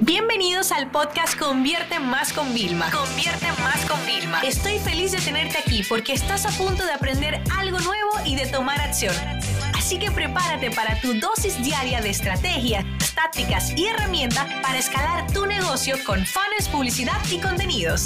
Bienvenidos 0.00 0.72
al 0.72 0.90
podcast 0.90 1.38
Convierte 1.38 1.98
Más 1.98 2.30
con 2.34 2.52
Vilma. 2.52 2.90
Convierte 2.90 3.46
Más 3.62 3.82
con 3.86 3.98
Vilma. 4.04 4.42
Estoy 4.42 4.78
feliz 4.78 5.12
de 5.12 5.18
tenerte 5.18 5.56
aquí 5.56 5.82
porque 5.88 6.12
estás 6.12 6.44
a 6.44 6.50
punto 6.50 6.84
de 6.84 6.92
aprender 6.92 7.42
algo 7.56 7.78
nuevo 7.78 8.10
y 8.26 8.36
de 8.36 8.46
tomar 8.46 8.78
acción. 8.78 9.14
Así 9.74 9.98
que 9.98 10.10
prepárate 10.10 10.70
para 10.70 11.00
tu 11.00 11.14
dosis 11.14 11.62
diaria 11.64 12.02
de 12.02 12.10
estrategias, 12.10 12.84
tácticas 13.14 13.72
y 13.74 13.86
herramientas 13.86 14.46
para 14.62 14.76
escalar 14.76 15.32
tu 15.32 15.46
negocio 15.46 15.96
con 16.04 16.26
fans, 16.26 16.68
publicidad 16.70 17.18
y 17.32 17.38
contenidos. 17.38 18.04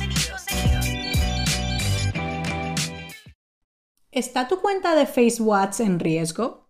¿Está 4.12 4.46
tu 4.46 4.61
cuenta 4.61 4.95
de 4.95 5.07
Facebook 5.07 5.70
en 5.80 5.98
riesgo? 5.98 6.70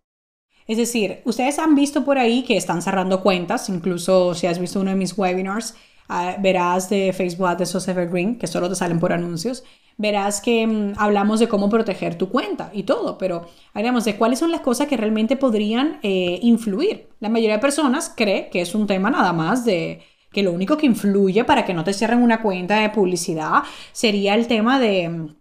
Es 0.70 0.76
decir, 0.76 1.20
ustedes 1.24 1.58
han 1.58 1.74
visto 1.74 2.04
por 2.04 2.16
ahí 2.16 2.44
que 2.44 2.56
están 2.56 2.80
cerrando 2.80 3.24
cuentas, 3.24 3.68
incluso 3.68 4.36
si 4.36 4.46
has 4.46 4.60
visto 4.60 4.78
uno 4.78 4.90
de 4.90 4.96
mis 4.96 5.18
webinars, 5.18 5.74
ah, 6.08 6.36
verás 6.38 6.88
de 6.88 7.12
Facebook 7.12 7.56
de 7.56 7.64
esos 7.64 7.88
Evergreen, 7.88 8.38
que 8.38 8.46
solo 8.46 8.68
te 8.68 8.76
salen 8.76 9.00
por 9.00 9.12
anuncios, 9.12 9.64
verás 9.96 10.40
que 10.40 10.64
mm, 10.64 10.92
hablamos 10.96 11.40
de 11.40 11.48
cómo 11.48 11.68
proteger 11.68 12.16
tu 12.16 12.28
cuenta 12.28 12.70
y 12.72 12.84
todo, 12.84 13.18
pero 13.18 13.48
hablamos 13.74 14.04
de 14.04 14.14
cuáles 14.14 14.38
son 14.38 14.52
las 14.52 14.60
cosas 14.60 14.86
que 14.86 14.96
realmente 14.96 15.34
podrían 15.34 15.98
eh, 16.04 16.38
influir. 16.40 17.08
La 17.18 17.30
mayoría 17.30 17.56
de 17.56 17.62
personas 17.62 18.14
cree 18.16 18.48
que 18.48 18.60
es 18.60 18.72
un 18.72 18.86
tema 18.86 19.10
nada 19.10 19.32
más 19.32 19.64
de 19.64 20.02
que 20.30 20.44
lo 20.44 20.52
único 20.52 20.76
que 20.76 20.86
influye 20.86 21.42
para 21.42 21.64
que 21.64 21.74
no 21.74 21.82
te 21.82 21.94
cierren 21.94 22.22
una 22.22 22.42
cuenta 22.42 22.76
de 22.78 22.90
publicidad 22.90 23.64
sería 23.90 24.36
el 24.36 24.46
tema 24.46 24.78
de 24.78 25.08
mm, 25.08 25.39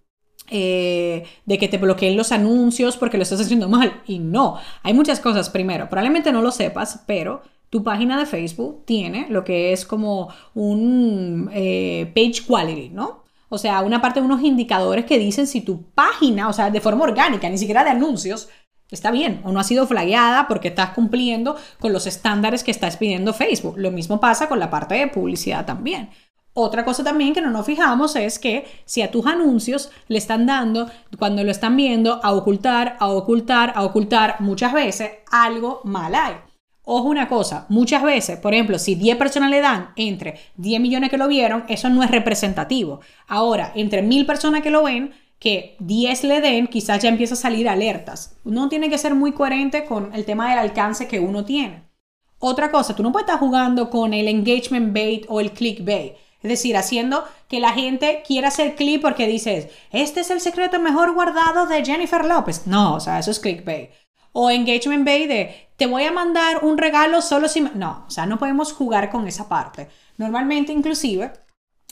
eh, 0.50 1.24
de 1.46 1.58
que 1.58 1.68
te 1.68 1.78
bloqueen 1.78 2.18
los 2.18 2.32
anuncios 2.32 2.98
porque 2.98 3.18
lo 3.18 3.24
estás 3.24 3.42
haciendo 3.42 3.70
mal. 3.70 4.02
Y 4.06 4.20
no, 4.20 4.58
hay 4.84 4.94
muchas 4.94 5.20
cosas. 5.20 5.50
Primero, 5.50 5.90
probablemente 5.90 6.32
no 6.32 6.42
lo 6.42 6.52
sepas, 6.52 7.04
pero 7.06 7.42
tu 7.70 7.84
página 7.84 8.18
de 8.18 8.26
Facebook 8.26 8.84
tiene 8.86 9.28
lo 9.30 9.44
que 9.44 9.74
es 9.74 9.86
como 9.86 10.30
un 10.54 11.50
eh, 11.54 12.12
page 12.16 12.46
quality, 12.48 12.90
¿no? 12.90 13.24
O 13.50 13.58
sea, 13.58 13.82
una 13.82 14.02
parte 14.02 14.20
de 14.20 14.26
unos 14.26 14.44
indicadores 14.44 15.06
que 15.06 15.18
dicen 15.18 15.48
si 15.48 15.62
tu 15.62 15.84
página, 15.92 16.50
o 16.50 16.54
sea, 16.54 16.70
de 16.70 16.82
forma 16.82 17.04
orgánica, 17.04 17.50
ni 17.50 17.58
siquiera 17.58 17.84
de 17.84 17.90
anuncios, 17.90 18.50
está 18.92 19.12
bien 19.12 19.42
o 19.44 19.52
no 19.52 19.60
ha 19.60 19.64
sido 19.64 19.86
flagueada 19.88 20.48
porque 20.48 20.70
estás 20.70 20.92
cumpliendo 20.92 21.56
con 21.80 21.94
los 21.94 22.08
estándares 22.08 22.64
que 22.64 22.72
estás 22.72 22.98
pidiendo 22.98 23.34
Facebook. 23.34 23.76
Lo 23.78 23.92
mismo 23.92 24.20
pasa 24.20 24.48
con 24.48 24.60
la 24.60 24.70
parte 24.70 24.96
de 24.96 25.08
publicidad 25.08 25.66
también. 25.66 26.10
Otra 26.54 26.84
cosa 26.84 27.04
también 27.04 27.34
que 27.34 27.42
no 27.42 27.52
nos 27.52 27.66
fijamos 27.66 28.16
es 28.16 28.40
que 28.40 28.66
si 28.86 29.02
a 29.02 29.12
tus 29.12 29.26
anuncios 29.26 29.92
le 30.08 30.18
están 30.18 30.46
dando, 30.46 30.90
cuando 31.18 31.44
lo 31.44 31.52
están 31.52 31.78
viendo, 31.78 32.20
a 32.24 32.34
ocultar, 32.34 32.98
a 33.00 33.08
ocultar, 33.08 33.74
a 33.76 33.84
ocultar 33.84 34.42
muchas 34.42 34.74
veces, 34.74 35.12
algo 35.32 35.82
mal 35.84 36.16
hay. 36.16 36.36
Ojo 36.84 37.08
una 37.08 37.28
cosa, 37.28 37.68
muchas 37.70 38.02
veces, 38.02 38.40
por 38.40 38.54
ejemplo, 38.54 38.80
si 38.80 38.96
10 38.96 39.18
personas 39.18 39.52
le 39.52 39.62
dan 39.62 39.92
entre 39.96 40.40
10 40.58 40.82
millones 40.82 41.12
que 41.12 41.20
lo 41.20 41.28
vieron, 41.28 41.64
eso 41.68 41.88
no 41.88 42.02
es 42.02 42.10
representativo. 42.10 43.00
Ahora, 43.28 43.72
entre 43.76 44.02
1000 44.02 44.26
personas 44.26 44.64
que 44.64 44.72
lo 44.72 44.84
ven, 44.84 45.12
que 45.38 45.78
10 45.80 46.24
le 46.24 46.42
den, 46.42 46.68
quizás 46.68 47.02
ya 47.04 47.10
empieza 47.10 47.36
a 47.36 47.38
salir 47.38 47.70
alertas. 47.70 48.38
Uno 48.44 48.70
tiene 48.70 48.90
que 48.90 48.98
ser 48.98 49.14
muy 49.14 49.34
coherente 49.34 49.86
con 49.86 50.14
el 50.16 50.26
tema 50.26 50.50
del 50.50 50.58
alcance 50.58 51.08
que 51.08 51.20
uno 51.20 51.46
tiene. 51.46 51.84
Otra 52.40 52.72
cosa, 52.72 52.96
tú 52.96 53.04
no 53.04 53.12
puedes 53.12 53.28
estar 53.28 53.40
jugando 53.40 53.90
con 53.90 54.14
el 54.14 54.28
engagement 54.28 54.92
bait 54.92 55.26
o 55.28 55.40
el 55.40 55.52
clickbait. 55.52 56.16
Es 56.42 56.50
decir, 56.50 56.78
haciendo 56.78 57.26
que 57.48 57.60
la 57.60 57.74
gente 57.74 58.24
quiera 58.26 58.48
hacer 58.48 58.76
clic 58.76 59.02
porque 59.02 59.28
dices, 59.28 59.68
este 59.92 60.22
es 60.22 60.30
el 60.32 60.40
secreto 60.40 60.80
mejor 60.80 61.14
guardado 61.14 61.68
de 61.68 61.84
Jennifer 61.84 62.24
López. 62.24 62.66
No, 62.66 62.96
o 62.96 63.00
sea, 63.00 63.20
eso 63.20 63.32
es 63.32 63.40
clickbait. 63.40 63.92
O 64.32 64.50
engagement 64.50 65.06
bait 65.06 65.28
de, 65.28 65.70
te 65.76 65.86
voy 65.86 66.04
a 66.04 66.12
mandar 66.12 66.64
un 66.64 66.78
regalo 66.78 67.22
solo 67.22 67.48
si... 67.48 67.62
No, 67.62 68.06
o 68.08 68.10
sea, 68.10 68.26
no 68.26 68.40
podemos 68.40 68.72
jugar 68.74 69.10
con 69.10 69.28
esa 69.28 69.50
parte. 69.50 69.90
Normalmente, 70.18 70.72
inclusive, 70.72 71.34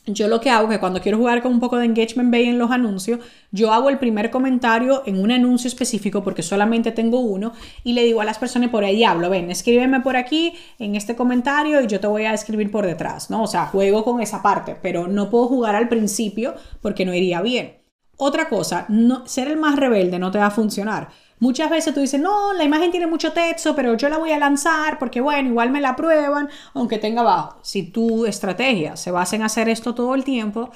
yo 0.08 0.28
lo 0.28 0.40
que 0.40 0.50
hago 0.50 0.68
es 0.68 0.76
que 0.76 0.80
cuando 0.80 1.02
quiero 1.02 1.18
jugar 1.18 1.42
con 1.42 1.52
un 1.52 1.60
poco 1.60 1.78
de 1.78 1.86
engagement 1.86 2.32
bay 2.32 2.46
en 2.46 2.58
los 2.58 2.72
anuncios, 2.72 3.20
yo 3.52 3.72
hago 3.74 3.90
el 3.90 4.00
primer 4.00 4.32
comentario 4.32 5.04
en 5.06 5.22
un 5.22 5.32
anuncio 5.32 5.68
específico 5.68 6.24
porque 6.24 6.44
solamente 6.44 6.92
tengo 6.92 7.20
uno 7.20 7.54
y 7.84 7.94
le 7.94 8.04
digo 8.04 8.22
a 8.22 8.26
las 8.26 8.40
personas 8.40 8.70
por 8.70 8.84
ahí 8.84 9.04
hablo, 9.04 9.30
ven, 9.30 9.52
escríbeme 9.52 10.00
por 10.02 10.16
aquí 10.16 10.54
en 10.80 10.96
este 10.96 11.16
comentario 11.16 11.82
y 11.82 11.88
yo 11.88 12.00
te 12.00 12.08
voy 12.08 12.24
a 12.24 12.34
escribir 12.34 12.72
por 12.72 12.86
detrás, 12.86 13.30
¿no? 13.30 13.44
O 13.44 13.48
sea, 13.48 13.68
juego 13.68 14.04
con 14.04 14.22
esa 14.22 14.42
parte, 14.42 14.78
pero 14.82 15.08
no 15.08 15.30
puedo 15.30 15.48
jugar 15.48 15.76
al 15.76 15.90
principio 15.90 16.56
porque 16.82 17.06
no 17.06 17.14
iría 17.14 17.42
bien. 17.42 17.77
Otra 18.18 18.50
cosa, 18.50 18.86
no, 18.90 19.28
ser 19.28 19.48
el 19.48 19.58
más 19.58 19.76
rebelde 19.76 20.18
no 20.20 20.32
te 20.32 20.40
va 20.40 20.48
a 20.48 20.52
funcionar. 20.52 21.10
Muchas 21.40 21.70
veces 21.70 21.94
tú 21.94 22.00
dices, 22.00 22.20
no, 22.20 22.52
la 22.54 22.64
imagen 22.64 22.90
tiene 22.90 23.06
mucho 23.06 23.32
texto, 23.32 23.76
pero 23.76 23.96
yo 23.96 24.10
la 24.10 24.18
voy 24.18 24.32
a 24.32 24.40
lanzar 24.40 24.98
porque, 24.98 25.22
bueno, 25.22 25.50
igual 25.50 25.70
me 25.70 25.82
la 25.82 25.96
prueban, 25.96 26.50
aunque 26.74 26.98
tenga 26.98 27.22
abajo. 27.22 27.60
Si 27.62 27.84
tu 27.84 28.26
estrategia 28.26 28.98
se 28.98 29.12
basa 29.12 29.36
en 29.36 29.44
hacer 29.44 29.70
esto 29.70 29.94
todo 29.94 30.16
el 30.16 30.24
tiempo, 30.24 30.72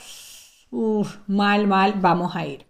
uff, 0.69 1.17
mal, 1.27 1.65
mal, 1.67 1.95
vamos 1.97 2.35
a 2.35 2.45
ir. 2.45 2.67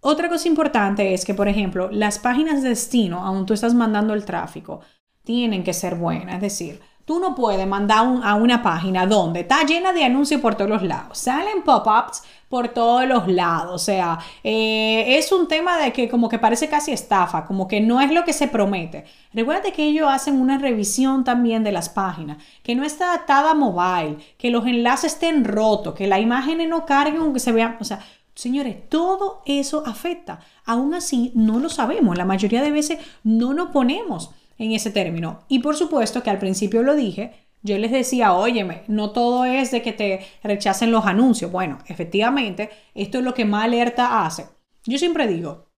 Otra 0.00 0.28
cosa 0.28 0.46
importante 0.46 1.14
es 1.14 1.24
que, 1.24 1.34
por 1.34 1.48
ejemplo, 1.48 1.90
las 1.90 2.20
páginas 2.20 2.62
de 2.62 2.70
destino, 2.70 3.24
aún 3.24 3.44
tú 3.44 3.54
estás 3.54 3.74
mandando 3.74 4.14
el 4.14 4.24
tráfico, 4.24 4.80
tienen 5.24 5.64
que 5.64 5.74
ser 5.74 5.96
buenas. 5.96 6.36
Es 6.36 6.40
decir, 6.42 6.80
Tú 7.04 7.18
no 7.18 7.34
puedes 7.34 7.66
mandar 7.66 8.06
a 8.22 8.34
una 8.34 8.62
página 8.62 9.06
donde 9.06 9.40
está 9.40 9.64
llena 9.64 9.92
de 9.92 10.04
anuncios 10.04 10.40
por 10.40 10.54
todos 10.54 10.70
los 10.70 10.82
lados. 10.82 11.18
Salen 11.18 11.62
pop-ups 11.64 12.22
por 12.48 12.68
todos 12.68 13.06
los 13.08 13.28
lados. 13.28 13.74
O 13.74 13.78
sea, 13.78 14.18
eh, 14.44 15.16
es 15.18 15.32
un 15.32 15.48
tema 15.48 15.78
de 15.78 15.92
que 15.92 16.08
como 16.08 16.28
que 16.28 16.38
parece 16.38 16.68
casi 16.68 16.92
estafa, 16.92 17.44
como 17.44 17.66
que 17.66 17.80
no 17.80 18.00
es 18.00 18.12
lo 18.12 18.24
que 18.24 18.32
se 18.32 18.46
promete. 18.46 19.04
Recuerda 19.32 19.72
que 19.72 19.84
ellos 19.84 20.08
hacen 20.08 20.40
una 20.40 20.58
revisión 20.58 21.24
también 21.24 21.64
de 21.64 21.72
las 21.72 21.88
páginas, 21.88 22.36
que 22.62 22.74
no 22.74 22.84
está 22.84 23.14
atada 23.14 23.52
a 23.52 23.54
mobile, 23.54 24.18
que 24.38 24.50
los 24.50 24.66
enlaces 24.66 25.14
estén 25.14 25.44
rotos, 25.44 25.94
que 25.94 26.06
la 26.06 26.20
imagen 26.20 26.68
no 26.68 26.86
carguen 26.86 27.22
aunque 27.22 27.40
se 27.40 27.52
vean. 27.52 27.78
O 27.80 27.84
sea, 27.84 28.00
Señores, 28.34 28.88
todo 28.88 29.42
eso 29.44 29.82
afecta. 29.86 30.40
Aún 30.64 30.94
así, 30.94 31.32
no 31.34 31.58
lo 31.58 31.68
sabemos. 31.68 32.16
La 32.16 32.24
mayoría 32.24 32.62
de 32.62 32.70
veces 32.70 32.98
no 33.22 33.52
nos 33.52 33.68
ponemos 33.70 34.30
en 34.58 34.72
ese 34.72 34.90
término. 34.90 35.44
Y 35.48 35.60
por 35.60 35.76
supuesto 35.76 36.22
que 36.22 36.30
al 36.30 36.38
principio 36.38 36.82
lo 36.82 36.94
dije, 36.94 37.32
yo 37.62 37.78
les 37.78 37.92
decía, 37.92 38.34
óyeme, 38.34 38.82
no 38.88 39.12
todo 39.12 39.44
es 39.44 39.70
de 39.70 39.82
que 39.82 39.92
te 39.92 40.26
rechacen 40.42 40.90
los 40.90 41.06
anuncios. 41.06 41.52
Bueno, 41.52 41.78
efectivamente, 41.86 42.70
esto 42.94 43.18
es 43.18 43.24
lo 43.24 43.34
que 43.34 43.44
más 43.44 43.64
alerta 43.64 44.24
hace. 44.24 44.46
Yo 44.84 44.98
siempre 44.98 45.28
digo, 45.28 45.68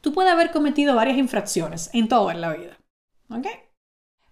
tú 0.00 0.12
puedes 0.12 0.32
haber 0.32 0.52
cometido 0.52 0.94
varias 0.94 1.18
infracciones 1.18 1.90
en 1.92 2.08
todo 2.08 2.30
en 2.30 2.40
la 2.40 2.54
vida. 2.54 2.78
¿Ok? 3.30 3.46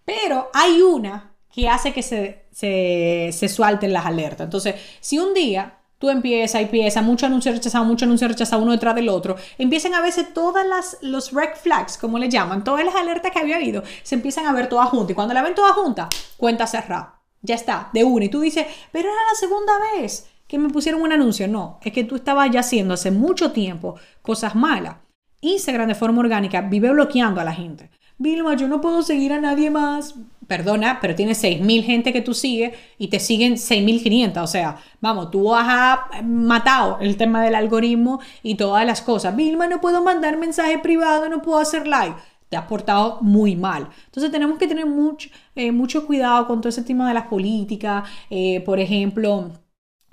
Pero 0.05 0.51
hay 0.55 0.83
una 0.83 1.37
que 1.53 1.69
hace 1.69 1.93
que 1.93 2.03
se, 2.03 2.47
se, 2.53 3.31
se 3.33 3.49
suelten 3.49 3.93
las 3.93 4.07
alertas. 4.07 4.45
Entonces, 4.45 4.77
si 5.01 5.19
un 5.19 5.35
día 5.35 5.84
tú 6.05 6.11
empiezas 6.11 6.61
y 6.61 6.65
empiezas, 6.65 7.03
mucho 7.03 7.25
anuncio 7.25 7.51
rechazado, 7.51 7.83
mucho 7.87 8.05
anuncio 8.05 8.29
rechazado 8.29 8.63
uno 8.63 8.73
detrás 8.73 8.95
del 8.95 9.09
otro, 9.09 9.37
empiezan 9.57 9.95
a 9.95 10.03
verse 10.03 10.23
todas 10.23 10.67
las, 10.67 10.99
los 11.01 11.33
red 11.33 11.57
flags, 11.57 11.97
como 11.97 12.19
le 12.19 12.29
llaman, 12.29 12.63
todas 12.63 12.85
las 12.85 12.95
alertas 12.95 13.33
que 13.33 13.39
había 13.39 13.57
habido, 13.57 13.83
se 14.03 14.15
empiezan 14.15 14.45
a 14.45 14.53
ver 14.53 14.69
todas 14.69 14.91
juntas. 14.91 15.13
Y 15.13 15.15
cuando 15.15 15.33
la 15.33 15.41
ven 15.41 15.55
todas 15.55 15.73
juntas, 15.73 16.09
cuenta 16.37 16.67
cerrada. 16.67 17.23
Ya 17.41 17.55
está, 17.55 17.89
de 17.95 18.05
una. 18.05 18.27
Y 18.27 18.29
tú 18.29 18.41
dices, 18.41 18.67
pero 18.93 19.09
era 19.09 19.19
la 19.33 19.35
segunda 19.35 19.73
vez 19.97 20.29
que 20.47 20.59
me 20.59 20.69
pusieron 20.69 21.01
un 21.01 21.13
anuncio. 21.13 21.49
No, 21.49 21.81
es 21.83 21.91
que 21.95 22.05
tú 22.05 22.17
estabas 22.17 22.51
ya 22.51 22.61
haciendo 22.61 22.93
hace 22.93 23.11
mucho 23.11 23.53
tiempo 23.53 23.95
cosas 24.21 24.55
malas. 24.55 24.97
Instagram 25.41 25.89
de 25.89 25.95
forma 25.95 26.21
orgánica 26.21 26.61
vive 26.61 26.91
bloqueando 26.91 27.41
a 27.41 27.45
la 27.45 27.55
gente. 27.55 27.91
Vilma, 28.19 28.57
yo 28.57 28.69
no 28.69 28.83
puedo 28.83 29.03
seguir 29.03 29.33
a 29.33 29.41
nadie 29.41 29.71
más. 29.71 30.17
Perdona, 30.47 30.99
pero 31.01 31.15
tienes 31.15 31.43
6.000 31.43 31.85
gente 31.85 32.13
que 32.13 32.21
tú 32.21 32.35
sigues 32.35 32.75
y 32.99 33.09
te 33.09 33.21
siguen 33.21 33.55
6.500. 33.55 34.43
O 34.43 34.47
sea, 34.47 34.77
vamos, 35.01 35.31
tú 35.31 35.55
has 35.55 35.99
matado 36.23 36.99
el 37.01 37.17
tema 37.17 37.43
del 37.43 37.55
algoritmo 37.55 38.21
y 38.43 38.57
todas 38.57 38.85
las 38.87 39.01
cosas. 39.03 39.35
Vilma, 39.37 39.67
no 39.69 39.81
puedo 39.81 40.03
mandar 40.03 40.37
mensaje 40.37 40.79
privado, 40.79 41.29
no 41.29 41.41
puedo 41.43 41.59
hacer 41.59 41.87
live. 41.87 42.15
Te 42.49 42.57
has 42.57 42.67
portado 42.67 43.19
muy 43.23 43.57
mal. 43.57 43.89
Entonces 44.07 44.31
tenemos 44.31 44.59
que 44.59 44.69
tener 44.69 44.87
mucho, 44.87 45.31
eh, 45.55 45.73
mucho 45.73 46.07
cuidado 46.07 46.47
con 46.47 46.61
todo 46.61 46.69
ese 46.69 46.83
tema 46.83 47.09
de 47.09 47.15
las 47.15 47.27
políticas. 47.27 48.09
Eh, 48.31 48.61
por 48.61 48.79
ejemplo, 48.79 49.51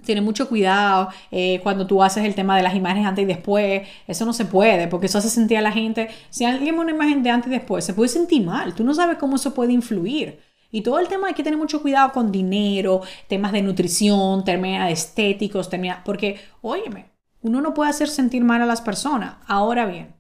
tiene 0.04 0.22
mucho 0.22 0.50
cuidado 0.50 1.10
eh, 1.32 1.60
cuando 1.64 1.88
tú 1.88 2.04
haces 2.04 2.26
el 2.26 2.36
tema 2.36 2.58
de 2.58 2.64
las 2.64 2.76
imágenes 2.76 3.06
antes 3.08 3.24
y 3.24 3.28
después. 3.28 3.88
Eso 4.08 4.26
no 4.26 4.34
se 4.34 4.46
puede, 4.46 4.88
porque 4.88 5.08
eso 5.08 5.18
hace 5.18 5.30
sentir 5.30 5.58
a 5.58 5.62
la 5.62 5.72
gente. 5.72 6.10
Si 6.30 6.46
alguien 6.46 6.76
ve 6.76 6.82
una 6.82 6.92
imagen 6.92 7.24
de 7.24 7.30
antes 7.30 7.50
y 7.50 7.56
después, 7.56 7.86
se 7.86 7.94
puede 7.94 8.10
sentir 8.10 8.44
mal. 8.46 8.74
Tú 8.74 8.84
no 8.84 8.94
sabes 8.94 9.18
cómo 9.18 9.36
eso 9.36 9.54
puede 9.54 9.74
influir. 9.74 10.40
Y 10.72 10.82
todo 10.82 11.00
el 11.00 11.08
tema 11.08 11.28
hay 11.28 11.34
que 11.34 11.44
tener 11.44 11.60
mucho 11.60 11.82
cuidado 11.82 12.12
con 12.14 12.32
dinero, 12.32 13.02
temas 13.28 13.52
de 13.52 13.62
nutrición, 13.62 14.46
temas 14.46 14.92
estéticos, 14.92 15.70
temas, 15.70 16.00
porque, 16.06 16.40
óyeme, 16.62 17.12
uno 17.42 17.60
no 17.60 17.74
puede 17.74 17.90
hacer 17.90 18.08
sentir 18.08 18.44
mal 18.44 18.62
a 18.62 18.66
las 18.66 18.82
personas. 18.82 19.36
Ahora 19.48 19.86
bien, 19.86 20.16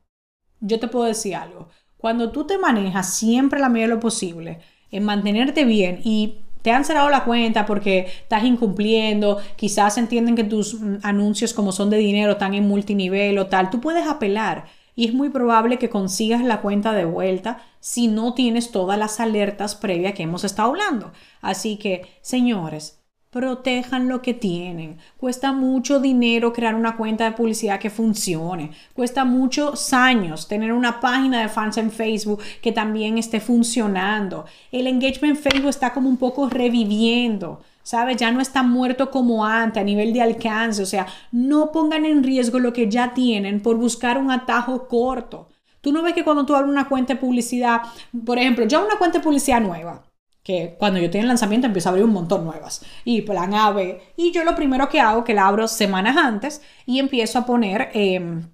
yo 0.59 0.79
te 0.79 0.87
puedo 0.87 1.05
decir 1.05 1.35
algo. 1.35 1.69
Cuando 1.97 2.31
tú 2.31 2.45
te 2.45 2.57
manejas 2.57 3.13
siempre 3.13 3.59
la 3.59 3.69
medida 3.69 3.87
de 3.87 3.95
lo 3.95 3.99
posible 3.99 4.59
en 4.91 5.05
mantenerte 5.05 5.63
bien 5.65 6.01
y 6.03 6.39
te 6.61 6.71
han 6.71 6.85
cerrado 6.85 7.09
la 7.09 7.23
cuenta 7.23 7.65
porque 7.65 8.07
estás 8.21 8.43
incumpliendo, 8.43 9.39
quizás 9.55 9.97
entienden 9.97 10.35
que 10.35 10.43
tus 10.43 10.75
mm, 10.75 10.97
anuncios 11.03 11.53
como 11.53 11.71
son 11.71 11.89
de 11.89 11.97
dinero 11.97 12.33
están 12.33 12.53
en 12.53 12.67
multinivel 12.67 13.37
o 13.39 13.47
tal, 13.47 13.69
tú 13.69 13.81
puedes 13.81 14.07
apelar 14.07 14.65
y 14.95 15.07
es 15.07 15.13
muy 15.13 15.29
probable 15.29 15.77
que 15.77 15.89
consigas 15.89 16.43
la 16.43 16.61
cuenta 16.61 16.93
de 16.93 17.05
vuelta 17.05 17.63
si 17.79 18.07
no 18.07 18.33
tienes 18.33 18.71
todas 18.71 18.99
las 18.99 19.19
alertas 19.19 19.75
previas 19.75 20.13
que 20.13 20.23
hemos 20.23 20.43
estado 20.43 20.69
hablando. 20.69 21.11
Así 21.41 21.77
que, 21.77 22.07
señores, 22.21 23.00
protejan 23.31 24.09
lo 24.09 24.21
que 24.21 24.33
tienen. 24.33 24.97
Cuesta 25.17 25.53
mucho 25.53 25.99
dinero 25.99 26.51
crear 26.51 26.75
una 26.75 26.97
cuenta 26.97 27.23
de 27.23 27.31
publicidad 27.31 27.79
que 27.79 27.89
funcione. 27.89 28.71
Cuesta 28.93 29.23
muchos 29.23 29.93
años 29.93 30.49
tener 30.49 30.73
una 30.73 30.99
página 30.99 31.41
de 31.41 31.49
fans 31.49 31.77
en 31.77 31.91
Facebook 31.91 32.41
que 32.61 32.73
también 32.73 33.17
esté 33.17 33.39
funcionando. 33.39 34.45
El 34.71 34.85
engagement 34.85 35.37
en 35.37 35.43
Facebook 35.43 35.69
está 35.69 35.93
como 35.93 36.09
un 36.09 36.17
poco 36.17 36.49
reviviendo. 36.49 37.61
¿Sabes? 37.83 38.17
Ya 38.17 38.29
no 38.31 38.41
está 38.41 38.61
muerto 38.61 39.09
como 39.09 39.43
antes 39.43 39.81
a 39.81 39.83
nivel 39.83 40.13
de 40.13 40.21
alcance. 40.21 40.83
O 40.83 40.85
sea, 40.85 41.07
no 41.31 41.71
pongan 41.71 42.05
en 42.05 42.23
riesgo 42.23 42.59
lo 42.59 42.73
que 42.73 42.89
ya 42.89 43.13
tienen 43.13 43.59
por 43.59 43.77
buscar 43.77 44.19
un 44.19 44.29
atajo 44.29 44.87
corto. 44.87 45.47
Tú 45.79 45.91
no 45.91 46.03
ves 46.03 46.13
que 46.13 46.23
cuando 46.23 46.45
tú 46.45 46.53
abres 46.53 46.69
una 46.69 46.87
cuenta 46.87 47.15
de 47.15 47.19
publicidad, 47.19 47.81
por 48.23 48.37
ejemplo, 48.37 48.65
yo 48.65 48.85
una 48.85 48.97
cuenta 48.99 49.17
de 49.17 49.23
publicidad 49.23 49.61
nueva, 49.61 50.03
que 50.43 50.75
cuando 50.79 50.99
yo 50.99 51.09
tengo 51.09 51.23
el 51.23 51.27
lanzamiento 51.27 51.67
empiezo 51.67 51.89
a 51.89 51.91
abrir 51.91 52.05
un 52.05 52.13
montón 52.13 52.43
nuevas 52.45 52.83
y 53.05 53.21
plan 53.21 53.53
A, 53.53 53.71
B. 53.71 54.01
Y 54.17 54.31
yo 54.31 54.43
lo 54.43 54.55
primero 54.55 54.89
que 54.89 54.99
hago, 54.99 55.23
que 55.23 55.33
la 55.33 55.47
abro 55.47 55.67
semanas 55.67 56.17
antes 56.17 56.61
y 56.85 56.99
empiezo 56.99 57.39
a 57.39 57.45
poner 57.45 57.89
em, 57.93 58.49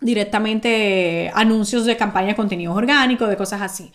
directamente 0.00 1.30
anuncios 1.34 1.86
de 1.86 1.96
campaña 1.96 2.28
de 2.28 2.36
contenidos 2.36 2.76
orgánicos, 2.76 3.28
de 3.28 3.36
cosas 3.36 3.62
así. 3.62 3.92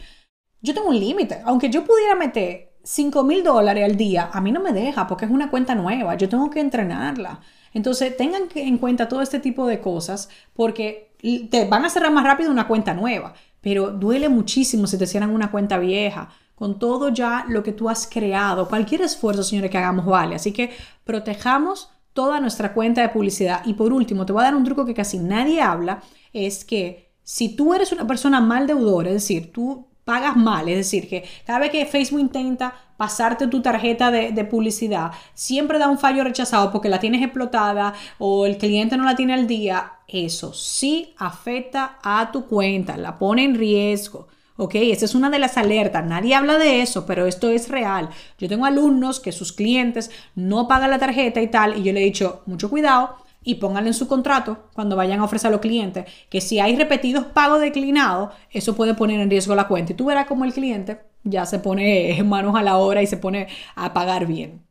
Yo 0.62 0.74
tengo 0.74 0.89
un 0.89 1.00
límite, 1.00 1.42
aunque 1.45 1.69
yo 1.69 1.83
pudiera 1.83 2.15
meter 2.15 2.74
5 2.83 3.24
mil 3.24 3.44
dólares 3.44 3.83
al 3.86 3.95
día, 3.98 4.30
a 4.31 4.41
mí 4.41 4.51
no 4.51 4.62
me 4.62 4.74
deja 4.74 5.07
porque 5.07 5.25
es 5.25 5.31
una 5.31 5.50
cuenta 5.50 5.75
nueva, 5.75 6.15
yo 6.15 6.30
tengo 6.30 6.50
que 6.50 6.59
entrenarla. 6.59 7.41
Entonces 7.74 8.15
tengan 8.18 8.44
en 8.56 8.77
cuenta 8.77 9.07
todo 9.07 9.21
este 9.21 9.39
tipo 9.39 9.68
de 9.68 9.81
cosas 9.81 10.30
porque 10.53 11.12
te 11.51 11.65
van 11.65 11.86
a 11.86 11.89
cerrar 11.89 12.12
más 12.12 12.24
rápido 12.24 12.51
una 12.51 12.68
cuenta 12.68 12.94
nueva, 12.94 13.33
pero 13.62 13.91
duele 13.91 14.30
muchísimo 14.30 14.88
si 14.88 14.98
te 14.98 15.07
cierran 15.07 15.31
una 15.31 15.51
cuenta 15.51 15.77
vieja 15.77 16.30
con 16.55 16.79
todo 16.79 17.09
ya 17.09 17.45
lo 17.49 17.63
que 17.63 17.71
tú 17.71 17.89
has 17.89 18.07
creado. 18.07 18.67
Cualquier 18.67 19.01
esfuerzo, 19.01 19.43
señores, 19.43 19.69
que 19.69 19.77
hagamos 19.77 20.05
vale. 20.05 20.35
Así 20.35 20.51
que 20.51 20.71
protejamos 21.03 21.89
toda 22.13 22.39
nuestra 22.39 22.73
cuenta 22.73 23.01
de 23.01 23.09
publicidad. 23.09 23.61
Y 23.65 23.73
por 23.73 23.91
último, 23.91 24.25
te 24.25 24.33
voy 24.33 24.41
a 24.41 24.45
dar 24.45 24.55
un 24.55 24.63
truco 24.63 24.85
que 24.85 24.93
casi 24.93 25.19
nadie 25.19 25.61
habla, 25.61 26.01
es 26.31 26.63
que 26.63 27.11
si 27.23 27.55
tú 27.55 27.73
eres 27.73 27.91
una 27.91 28.07
persona 28.07 28.39
mal 28.39 28.67
deudora, 28.67 29.09
es 29.09 29.15
decir, 29.15 29.51
tú 29.51 29.87
pagas 30.05 30.37
mal. 30.37 30.69
Es 30.69 30.77
decir, 30.77 31.09
que 31.09 31.25
cada 31.45 31.59
vez 31.59 31.71
que 31.71 31.85
Facebook 31.85 32.21
intenta 32.21 32.73
pasarte 32.95 33.47
tu 33.47 33.61
tarjeta 33.61 34.11
de, 34.11 34.45
publicidad, 34.45 35.11
siempre 35.33 35.79
da 35.79 35.89
un 35.89 35.97
fallo 35.97 36.23
rechazado 36.23 36.71
porque 36.71 36.87
la 36.87 36.99
tienes 36.99 37.21
explotada 37.21 37.93
o 38.19 38.45
el 38.45 38.57
cliente 38.57 38.95
no 38.95 39.03
la 39.03 39.15
tiene 39.15 39.33
al 39.33 39.47
día. 39.47 39.93
Eso 40.07 40.53
sí 40.53 41.13
afecta 41.17 41.97
a 42.03 42.31
tu 42.31 42.45
cuenta, 42.45 42.95
la 42.95 43.17
pone 43.17 43.43
en 43.43 43.55
riesgo. 43.55 44.27
¿Ok? 44.57 44.75
Esa 44.75 45.05
es 45.05 45.15
una 45.15 45.29
de 45.29 45.39
las 45.39 45.57
alertas. 45.57 46.05
Nadie 46.05 46.35
habla 46.35 46.57
de 46.57 46.81
eso, 46.81 47.05
pero 47.05 47.25
esto 47.25 47.49
es 47.49 47.69
real. 47.69 48.09
Yo 48.37 48.47
tengo 48.47 48.65
alumnos 48.65 49.19
que 49.19 49.31
sus 49.31 49.51
clientes 49.51 50.11
no 50.35 50.67
pagan 50.67 50.91
la 50.91 50.99
tarjeta 50.99 51.41
y 51.41 51.47
tal, 51.47 51.77
y 51.77 51.83
yo 51.83 51.93
le 51.93 52.01
he 52.01 52.05
dicho, 52.05 52.43
mucho 52.45 52.69
cuidado, 52.69 53.17
y 53.45 53.55
pónganle 53.55 53.89
en 53.89 53.93
su 53.93 54.07
contrato 54.07 54.69
cuando 54.73 54.95
vayan 54.95 55.19
a 55.19 55.23
ofrecer 55.23 55.49
a 55.49 55.51
los 55.51 55.61
clientes 55.61 56.05
que 56.29 56.41
si 56.41 56.59
hay 56.59 56.75
repetidos 56.75 57.25
pagos 57.25 57.61
declinados, 57.61 58.33
eso 58.49 58.75
puede 58.75 58.95
poner 58.95 59.19
en 59.21 59.29
riesgo 59.29 59.55
la 59.55 59.67
cuenta. 59.67 59.93
Y 59.93 59.95
tú 59.95 60.05
verás 60.05 60.25
como 60.25 60.43
el 60.45 60.53
cliente 60.53 60.99
ya 61.23 61.45
se 61.45 61.59
pone 61.59 62.21
manos 62.25 62.55
a 62.55 62.63
la 62.63 62.77
obra 62.77 63.01
y 63.01 63.07
se 63.07 63.17
pone 63.17 63.47
a 63.75 63.93
pagar 63.93 64.25
bien. 64.25 64.65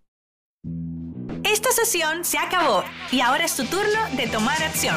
Esta 1.44 1.70
sesión 1.72 2.24
se 2.24 2.38
acabó 2.38 2.82
y 3.12 3.20
ahora 3.20 3.44
es 3.44 3.54
tu 3.54 3.64
turno 3.64 4.00
de 4.16 4.26
tomar 4.26 4.60
acción. 4.62 4.96